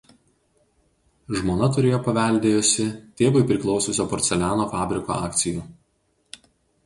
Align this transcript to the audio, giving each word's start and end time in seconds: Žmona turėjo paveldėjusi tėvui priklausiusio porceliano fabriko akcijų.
Žmona 1.41 1.67
turėjo 1.75 1.99
paveldėjusi 2.07 2.87
tėvui 3.21 3.43
priklausiusio 3.51 4.07
porceliano 4.13 4.67
fabriko 4.71 5.19
akcijų. 5.29 5.65